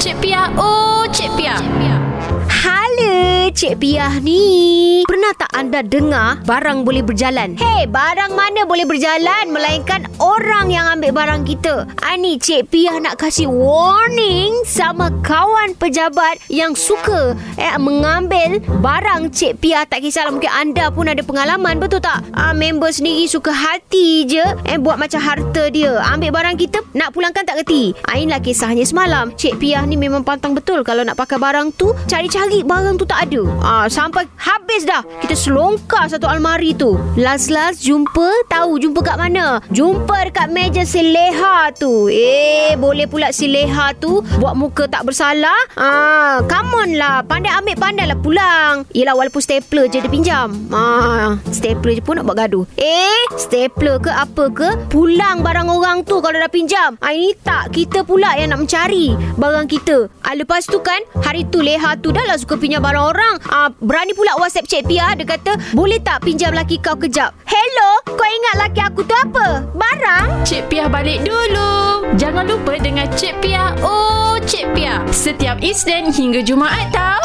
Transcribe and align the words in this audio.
Pia. 0.00 0.48
Oh, 0.56 1.04
Cik 1.12 1.28
Pia. 1.36 1.60
Halo, 2.48 3.52
Cik 3.52 3.76
Piah 3.76 4.16
ni. 4.24 5.04
Anda 5.80 5.96
dengar 5.96 6.30
barang 6.44 6.84
boleh 6.84 7.00
berjalan? 7.00 7.56
Hei, 7.56 7.88
barang 7.88 8.36
mana 8.36 8.68
boleh 8.68 8.84
berjalan 8.84 9.48
melainkan 9.48 10.04
orang 10.20 10.68
yang 10.68 10.84
ambil 10.92 11.24
barang 11.24 11.48
kita. 11.48 11.88
Ani 12.04 12.36
Cik 12.36 12.68
Piah 12.68 13.00
nak 13.00 13.16
kasih 13.16 13.48
warning 13.48 14.60
sama 14.68 15.08
kawan 15.24 15.72
pejabat 15.80 16.36
yang 16.52 16.76
suka 16.76 17.32
eh, 17.56 17.72
mengambil 17.80 18.60
barang 18.60 19.32
Cik 19.32 19.64
Piah. 19.64 19.88
Tak 19.88 20.04
kisahlah 20.04 20.36
mungkin 20.36 20.52
anda 20.52 20.92
pun 20.92 21.08
ada 21.08 21.24
pengalaman, 21.24 21.80
betul 21.80 22.04
tak? 22.04 22.28
Ah, 22.36 22.52
member 22.52 22.92
sendiri 22.92 23.24
suka 23.24 23.48
hati 23.48 24.28
je 24.28 24.44
eh, 24.68 24.76
buat 24.76 25.00
macam 25.00 25.16
harta 25.16 25.72
dia. 25.72 25.96
Ambil 26.12 26.28
barang 26.28 26.60
kita, 26.60 26.84
nak 26.92 27.16
pulangkan 27.16 27.48
tak 27.48 27.64
kerti. 27.64 27.96
Ah, 28.04 28.20
inilah 28.20 28.44
kisahnya 28.44 28.84
semalam. 28.84 29.32
Cik 29.32 29.56
Piah 29.56 29.88
ni 29.88 29.96
memang 29.96 30.28
pantang 30.28 30.52
betul 30.52 30.84
kalau 30.84 31.00
nak 31.08 31.16
pakai 31.16 31.40
barang 31.40 31.72
tu, 31.80 31.96
cari-cari 32.04 32.60
barang 32.68 33.00
tu 33.00 33.08
tak 33.08 33.32
ada. 33.32 33.48
Ah, 33.64 33.88
sampai 33.88 34.28
habis 34.36 34.84
dah. 34.84 35.00
Kita 35.24 35.32
selongkar 35.70 36.10
satu 36.10 36.26
almari 36.26 36.74
tu. 36.74 36.98
Last-last 37.14 37.86
jumpa, 37.86 38.50
tahu 38.50 38.82
jumpa 38.82 39.06
kat 39.06 39.14
mana? 39.14 39.62
Jumpa 39.70 40.26
dekat 40.26 40.50
meja 40.50 40.82
si 40.82 40.98
Leha 40.98 41.70
tu. 41.70 42.10
Eh, 42.10 42.74
boleh 42.74 43.06
pula 43.06 43.30
si 43.30 43.46
Leha 43.46 43.94
tu 43.94 44.18
buat 44.42 44.58
muka 44.58 44.90
tak 44.90 45.06
bersalah. 45.06 45.54
Ah, 45.78 46.42
come 46.50 46.74
on 46.74 46.90
lah. 46.98 47.22
Pandai 47.22 47.54
ambil 47.54 47.78
pandai 47.78 48.10
lah 48.10 48.18
pulang. 48.18 48.82
Yelah 48.90 49.14
walaupun 49.14 49.38
stapler 49.38 49.86
je 49.86 50.02
dia 50.02 50.10
pinjam. 50.10 50.50
Ah, 50.74 51.38
stapler 51.54 51.94
je 51.94 52.02
pun 52.02 52.18
nak 52.18 52.26
buat 52.26 52.42
gaduh. 52.42 52.66
Eh, 52.74 53.22
stapler 53.38 54.02
ke 54.02 54.10
apa 54.10 54.50
ke? 54.50 54.68
Pulang 54.90 55.46
barang 55.46 55.70
orang 55.70 56.02
tu 56.02 56.18
kalau 56.18 56.34
dah 56.34 56.50
pinjam. 56.50 56.98
Ah, 56.98 57.14
ini 57.14 57.30
tak. 57.46 57.70
Kita 57.70 58.02
pula 58.02 58.34
yang 58.34 58.58
nak 58.58 58.66
mencari 58.66 59.14
barang 59.38 59.70
kita. 59.70 60.10
Ah, 60.26 60.34
lepas 60.34 60.66
tu 60.66 60.82
kan, 60.82 60.98
hari 61.22 61.46
tu 61.46 61.62
Leha 61.62 61.94
tu 61.94 62.10
dah 62.10 62.26
lah 62.26 62.34
suka 62.34 62.58
pinjam 62.58 62.82
barang 62.82 63.06
orang. 63.14 63.34
Ah, 63.46 63.70
berani 63.78 64.18
pula 64.18 64.34
WhatsApp 64.34 64.66
Cik 64.66 64.90
Pia. 64.90 65.14
Dia 65.14 65.22
kata, 65.22 65.49
boleh 65.72 65.98
tak 66.02 66.26
pinjam 66.26 66.52
laki 66.52 66.78
kau 66.82 66.98
kejap? 66.98 67.32
Hello, 67.46 67.90
kau 68.04 68.28
ingat 68.28 68.54
laki 68.66 68.80
aku 68.82 69.00
tu 69.06 69.14
apa? 69.14 69.64
Barang? 69.74 70.42
Cik 70.46 70.68
Pia 70.70 70.86
balik 70.90 71.22
dulu. 71.22 72.06
Jangan 72.18 72.46
lupa 72.46 72.76
dengan 72.78 73.06
Cik 73.14 73.40
Pia. 73.42 73.72
Oh, 73.80 74.36
Cik 74.42 74.74
Pia. 74.74 75.02
Setiap 75.14 75.62
Isnin 75.62 76.10
hingga 76.10 76.42
Jumaat 76.42 76.90
tau. 76.90 77.22